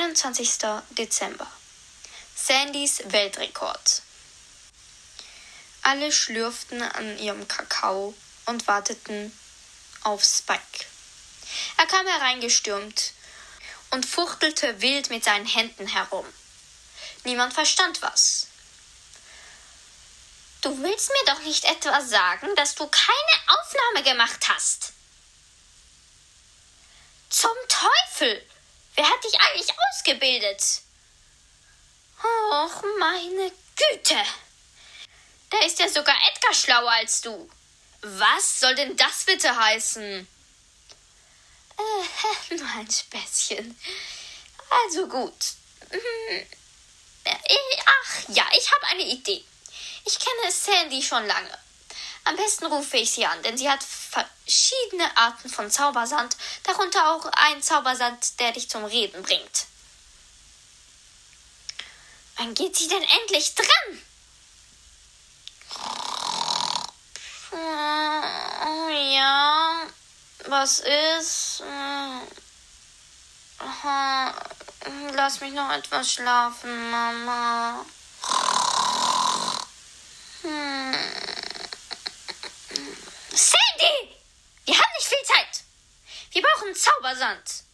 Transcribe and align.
21. 0.00 0.80
Dezember. 0.90 1.50
Sandys 2.36 3.02
Weltrekord. 3.06 4.02
Alle 5.82 6.12
schlürften 6.12 6.80
an 6.82 7.18
ihrem 7.18 7.48
Kakao 7.48 8.14
und 8.46 8.68
warteten 8.68 9.36
auf 10.04 10.22
Spike. 10.22 10.86
Er 11.78 11.86
kam 11.86 12.06
hereingestürmt 12.06 13.12
und 13.90 14.06
fuchtelte 14.06 14.80
wild 14.80 15.10
mit 15.10 15.24
seinen 15.24 15.46
Händen 15.46 15.88
herum. 15.88 16.26
Niemand 17.24 17.52
verstand 17.52 18.00
was. 18.00 18.46
Du 20.60 20.80
willst 20.80 21.08
mir 21.08 21.32
doch 21.34 21.40
nicht 21.40 21.64
etwa 21.64 22.00
sagen, 22.02 22.54
dass 22.54 22.76
du 22.76 22.86
keine 22.86 23.58
Aufnahme 23.58 24.04
gemacht 24.04 24.48
hast. 24.48 24.92
Zum 27.30 27.56
Teufel! 27.68 28.46
Wer 28.98 29.08
hat 29.08 29.22
dich 29.22 29.40
eigentlich 29.40 29.68
ausgebildet? 29.78 30.82
Och, 32.20 32.82
meine 32.98 33.52
Güte! 33.76 34.24
Da 35.50 35.58
ist 35.64 35.78
ja 35.78 35.88
sogar 35.88 36.16
Edgar 36.28 36.52
schlauer 36.52 36.90
als 36.90 37.20
du. 37.20 37.48
Was 38.02 38.58
soll 38.58 38.74
denn 38.74 38.96
das 38.96 39.22
bitte 39.24 39.56
heißen? 39.56 40.26
Äh, 41.78 42.54
nur 42.56 42.68
ein 42.70 42.90
Späßchen. 42.90 43.80
Also 44.68 45.06
gut. 45.06 45.44
Hm, 45.90 46.46
äh, 47.22 47.36
ach 47.86 48.28
ja, 48.30 48.48
ich 48.52 48.72
habe 48.72 48.86
eine 48.88 49.04
Idee. 49.04 49.44
Ich 50.06 50.18
kenne 50.18 50.50
Sandy 50.50 51.00
schon 51.00 51.24
lange. 51.24 51.56
Am 52.24 52.36
besten 52.36 52.66
rufe 52.66 52.96
ich 52.98 53.10
sie 53.10 53.24
an, 53.26 53.42
denn 53.42 53.56
sie 53.56 53.70
hat 53.70 53.82
verschiedene 53.82 55.16
Arten 55.16 55.48
von 55.48 55.70
Zaubersand, 55.70 56.36
darunter 56.64 57.12
auch 57.12 57.24
ein 57.32 57.62
Zaubersand, 57.62 58.38
der 58.40 58.52
dich 58.52 58.68
zum 58.68 58.84
Reden 58.84 59.22
bringt. 59.22 59.66
Wann 62.36 62.54
geht 62.54 62.76
sie 62.76 62.88
denn 62.88 63.02
endlich 63.02 63.54
dran? 63.54 64.02
Ja, 68.90 69.86
was 70.46 70.80
ist? 70.80 71.62
Lass 75.14 75.40
mich 75.40 75.52
noch 75.52 75.70
etwas 75.72 76.12
schlafen, 76.12 76.90
Mama. 76.90 77.84
Hm. 80.42 80.94
Sandy! 83.30 84.16
Wir 84.64 84.74
haben 84.74 84.92
nicht 84.96 85.08
viel 85.08 85.24
Zeit. 85.24 85.64
Wir 86.32 86.42
Zaubersand. 87.08 87.64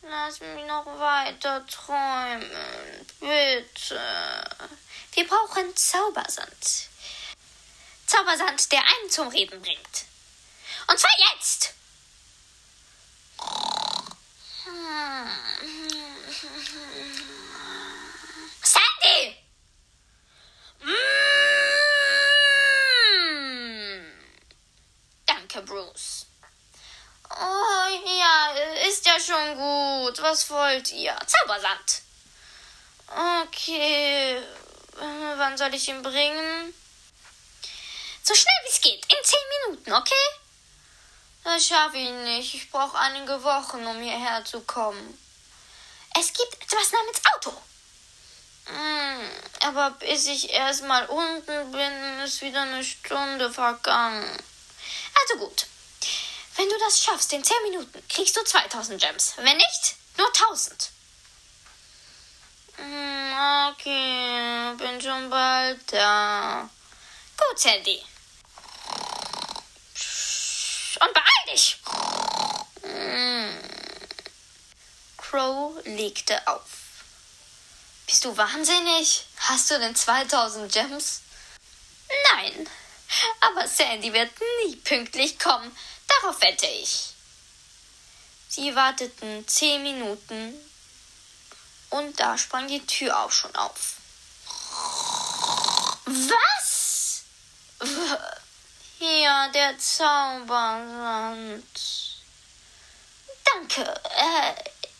Lass 0.00 0.40
mich 0.40 0.64
noch 0.64 0.86
weiter 0.86 1.66
träumen, 1.66 3.06
bitte. 3.20 4.00
Wir 5.12 5.28
brauchen 5.28 5.76
Zaubersand. 5.76 6.88
Zaubersand, 8.06 8.72
der 8.72 8.80
einen 8.80 9.10
zum 9.10 9.28
Reden 9.28 9.60
bringt. 9.60 10.06
Und 10.88 10.98
zwar 10.98 11.10
jetzt! 11.34 11.74
Sandy! 18.62 19.36
Danke, 25.26 25.62
Bruce. 25.62 26.29
Oh 27.30 27.88
ja, 28.06 28.50
ist 28.88 29.06
ja 29.06 29.18
schon 29.20 29.56
gut. 29.56 30.20
Was 30.22 30.48
wollt 30.50 30.92
ihr? 30.92 31.16
Zaubersand. 31.26 32.02
Okay. 33.06 34.42
Wann 35.36 35.56
soll 35.56 35.74
ich 35.74 35.88
ihn 35.88 36.02
bringen? 36.02 36.74
So 38.22 38.34
schnell 38.34 38.54
wie 38.64 38.68
es 38.68 38.80
geht. 38.80 39.04
In 39.12 39.24
zehn 39.24 39.38
Minuten, 39.66 39.92
okay? 39.92 40.26
Das 41.44 41.66
schaffe 41.66 41.96
ich 41.96 42.10
nicht. 42.10 42.54
Ich 42.54 42.70
brauche 42.70 42.98
einige 42.98 43.42
Wochen, 43.42 43.84
um 43.86 44.00
hierher 44.00 44.44
zu 44.44 44.60
kommen. 44.60 45.18
Es 46.18 46.32
gibt 46.32 46.62
etwas 46.62 46.92
namens 46.92 47.20
Auto. 47.34 47.56
Hm, 48.66 49.30
aber 49.60 49.92
bis 49.92 50.26
ich 50.26 50.50
erstmal 50.50 51.06
unten 51.06 51.72
bin, 51.72 52.20
ist 52.24 52.42
wieder 52.42 52.62
eine 52.62 52.84
Stunde 52.84 53.50
vergangen. 53.52 54.44
Also 55.20 55.46
gut. 55.46 55.66
Wenn 56.60 56.68
du 56.68 56.78
das 56.78 57.02
schaffst 57.02 57.32
in 57.32 57.42
10 57.42 57.56
Minuten, 57.62 58.06
kriegst 58.06 58.36
du 58.36 58.44
2000 58.44 59.00
Gems. 59.00 59.32
Wenn 59.38 59.56
nicht, 59.56 59.94
nur 60.18 60.26
1000. 60.26 60.90
Hm, 62.76 63.70
okay, 63.72 64.74
bin 64.76 65.00
schon 65.00 65.30
bald 65.30 65.80
da. 65.90 66.68
Gut, 67.38 67.58
Sandy. 67.58 68.04
Und 71.00 71.14
beeil 71.14 71.46
dich! 71.50 71.78
Hm. 72.82 73.58
Crow 75.16 75.80
legte 75.86 76.46
auf. 76.46 76.66
Bist 78.04 78.22
du 78.26 78.36
wahnsinnig? 78.36 79.24
Hast 79.38 79.70
du 79.70 79.78
denn 79.78 79.96
2000 79.96 80.70
Gems? 80.70 81.22
Nein, 82.34 82.68
aber 83.40 83.66
Sandy 83.66 84.12
wird 84.12 84.30
nie 84.66 84.76
pünktlich 84.76 85.38
kommen. 85.38 85.74
Darauf 86.20 86.40
wette 86.42 86.66
ich. 86.66 87.14
Sie 88.48 88.74
warteten 88.74 89.46
zehn 89.46 89.82
Minuten 89.82 90.54
und 91.90 92.18
da 92.18 92.36
sprang 92.36 92.66
die 92.68 92.84
Tür 92.84 93.18
auch 93.18 93.30
schon 93.30 93.54
auf. 93.56 93.94
Was? 96.04 97.22
Ja, 98.98 99.48
der 99.48 99.78
Zaubersand. 99.78 101.64
Danke. 103.44 103.82
Äh, 103.82 104.54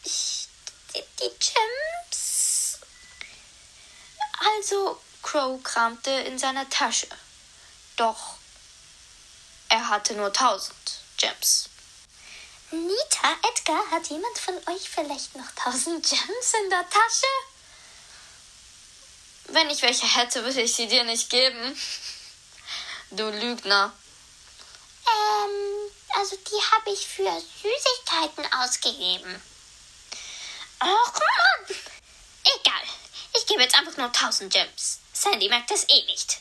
ich, 0.04 0.48
die, 0.94 1.02
die 1.20 1.30
Gems. 1.38 2.78
Also, 4.56 4.98
Crow 5.22 5.62
kramte 5.62 6.10
in 6.10 6.38
seiner 6.38 6.68
Tasche. 6.70 7.08
Doch 7.96 8.36
er 9.68 9.88
hatte 9.88 10.14
nur 10.14 10.32
tausend 10.32 10.79
Gems. 11.20 11.68
Nita, 12.70 13.36
Edgar, 13.52 13.90
hat 13.90 14.08
jemand 14.08 14.38
von 14.38 14.54
euch 14.74 14.88
vielleicht 14.88 15.36
noch 15.36 15.50
tausend 15.54 16.08
Gems 16.08 16.54
in 16.64 16.70
der 16.70 16.88
Tasche? 16.88 17.26
Wenn 19.48 19.68
ich 19.68 19.82
welche 19.82 20.06
hätte, 20.06 20.42
würde 20.44 20.62
ich 20.62 20.74
sie 20.74 20.86
dir 20.88 21.04
nicht 21.04 21.28
geben. 21.28 21.78
Du 23.10 23.28
Lügner. 23.28 23.92
Ähm, 25.06 25.90
also 26.14 26.36
die 26.36 26.72
habe 26.72 26.90
ich 26.90 27.06
für 27.06 27.42
Süßigkeiten 27.62 28.52
ausgegeben. 28.54 29.42
Ach 30.78 31.12
Mann! 31.12 31.76
Egal. 32.44 32.82
Ich 33.34 33.46
gebe 33.46 33.62
jetzt 33.62 33.74
einfach 33.74 33.96
nur 33.98 34.06
1000 34.06 34.50
Gems. 34.50 35.00
Sandy 35.12 35.50
merkt 35.50 35.70
es 35.70 35.84
eh 35.88 36.02
nicht. 36.06 36.40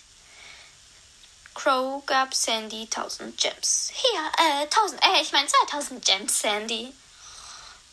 Crow 1.61 2.01
gab 2.05 2.33
Sandy 2.33 2.87
1000 2.89 3.35
Gems. 3.35 3.91
Hier, 3.93 4.31
äh, 4.37 4.65
1000, 4.67 5.03
äh, 5.03 5.21
ich 5.21 5.33
meine 5.33 5.45
2000 5.45 6.05
Gems, 6.05 6.39
Sandy. 6.39 6.93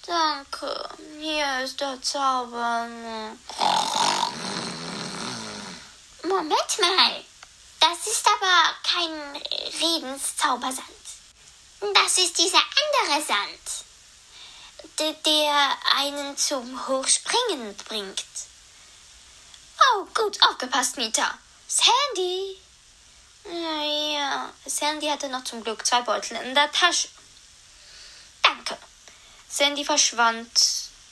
Danke. 0.06 0.88
Hier 1.18 1.64
ist 1.64 1.80
der 1.80 2.00
Zauber. 2.00 2.86
Moment 6.22 6.78
mal. 6.80 7.24
Das 7.80 8.06
ist 8.06 8.24
aber 8.24 8.72
kein 8.84 9.42
Redenszaubersand. 9.82 10.86
Das 11.92 12.18
ist 12.18 12.38
dieser 12.38 12.62
andere 13.08 13.20
Sand, 13.26 15.16
der 15.26 15.76
einen 15.96 16.36
zum 16.36 16.86
Hochspringen 16.86 17.76
bringt. 17.88 18.24
Oh, 19.92 20.04
gut 20.14 20.40
aufgepasst, 20.44 20.98
Nita. 20.98 21.36
Sandy! 21.66 22.60
Ja. 23.52 24.52
Sandy 24.64 25.06
hatte 25.06 25.28
noch 25.28 25.44
zum 25.44 25.62
Glück 25.62 25.86
zwei 25.86 26.02
Beutel 26.02 26.36
in 26.38 26.54
der 26.54 26.70
Tasche. 26.72 27.08
Danke. 28.42 28.76
Sandy 29.48 29.84
verschwand, 29.84 30.48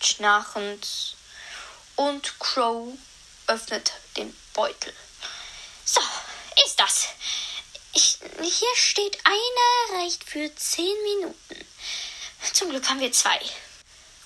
schnarchend, 0.00 1.16
und 1.96 2.38
Crow 2.40 2.96
öffnete 3.46 3.92
den 4.16 4.36
Beutel. 4.52 4.92
So, 5.84 6.00
ist 6.64 6.78
das. 6.80 7.08
Ich, 7.92 8.18
hier 8.40 8.74
steht 8.74 9.18
eine 9.24 10.00
reicht 10.00 10.24
für 10.24 10.52
zehn 10.56 10.94
Minuten. 11.04 11.66
Zum 12.52 12.70
Glück 12.70 12.88
haben 12.88 13.00
wir 13.00 13.12
zwei. 13.12 13.40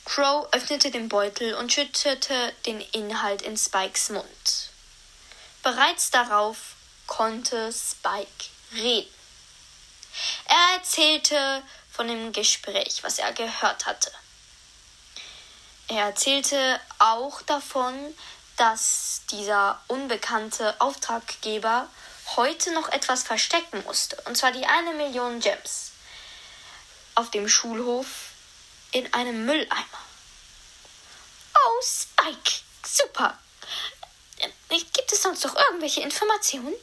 Crow 0.04 0.48
öffnete 0.52 0.90
den 0.90 1.08
Beutel 1.08 1.54
und 1.54 1.72
schüttete 1.72 2.54
den 2.64 2.80
Inhalt 2.80 3.42
in 3.42 3.58
Spikes 3.58 4.08
Mund. 4.08 4.70
Bereits 5.62 6.10
darauf 6.10 6.56
konnte 7.08 7.72
Spike 7.72 8.44
reden. 8.72 9.12
Er 10.46 10.76
erzählte 10.76 11.62
von 11.90 12.06
dem 12.06 12.32
Gespräch, 12.32 13.02
was 13.02 13.18
er 13.18 13.32
gehört 13.32 13.86
hatte. 13.86 14.12
Er 15.88 16.04
erzählte 16.04 16.80
auch 17.00 17.42
davon, 17.42 18.14
dass 18.56 19.22
dieser 19.30 19.80
unbekannte 19.88 20.80
Auftraggeber 20.80 21.88
heute 22.36 22.72
noch 22.72 22.88
etwas 22.90 23.22
verstecken 23.22 23.82
musste. 23.84 24.16
Und 24.26 24.36
zwar 24.36 24.52
die 24.52 24.66
eine 24.66 24.92
Million 24.92 25.40
Gems 25.40 25.92
auf 27.14 27.30
dem 27.30 27.48
Schulhof 27.48 28.06
in 28.92 29.12
einem 29.14 29.44
Mülleimer. 29.44 30.04
Oh, 31.54 31.82
Spike, 31.82 32.60
super. 32.86 33.38
Äh, 34.38 34.78
gibt 34.92 35.12
es 35.12 35.22
sonst 35.22 35.44
noch 35.44 35.56
irgendwelche 35.56 36.00
Informationen? 36.02 36.74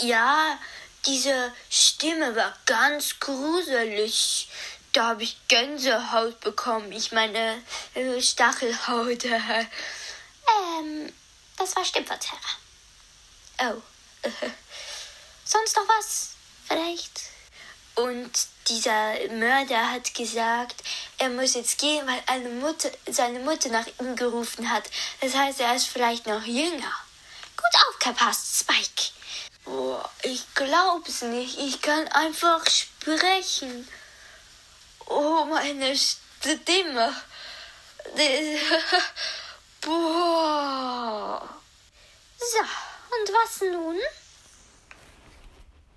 Ja, 0.00 0.58
diese 1.06 1.52
Stimme 1.70 2.36
war 2.36 2.56
ganz 2.66 3.18
gruselig. 3.18 4.48
Da 4.92 5.08
habe 5.08 5.22
ich 5.22 5.36
Gänsehaut 5.48 6.40
bekommen. 6.40 6.92
Ich 6.92 7.12
meine, 7.12 7.62
äh, 7.94 8.20
Stachelhaut. 8.20 9.24
ähm, 9.24 11.12
das 11.56 11.74
war 11.76 11.84
Stimmverzerrer. 11.84 12.38
Oh. 13.60 13.82
Sonst 15.44 15.76
noch 15.76 15.88
was? 15.88 16.30
Vielleicht? 16.66 17.20
Und 17.94 18.30
dieser 18.68 19.14
Mörder 19.30 19.90
hat 19.90 20.14
gesagt, 20.14 20.84
er 21.18 21.30
muss 21.30 21.54
jetzt 21.54 21.78
gehen, 21.78 22.06
weil 22.06 22.22
eine 22.26 22.48
Mutter, 22.50 22.90
seine 23.10 23.40
Mutter 23.40 23.70
nach 23.70 23.86
ihm 23.98 24.14
gerufen 24.14 24.70
hat. 24.70 24.84
Das 25.20 25.34
heißt, 25.34 25.60
er 25.60 25.74
ist 25.74 25.88
vielleicht 25.88 26.26
noch 26.26 26.44
jünger. 26.44 26.92
Gut 27.56 27.80
aufgepasst, 27.88 28.60
Spike. 28.60 29.17
Oh, 29.70 30.00
ich 30.22 30.46
glaub's 30.54 31.20
nicht. 31.22 31.58
Ich 31.58 31.82
kann 31.82 32.08
einfach 32.08 32.64
sprechen. 32.70 33.86
Oh, 35.06 35.44
meine 35.44 35.94
Stimme. 35.94 37.14
Boah. 39.82 41.48
So, 42.38 42.60
und 42.60 43.28
was 43.34 43.60
nun? 43.60 43.98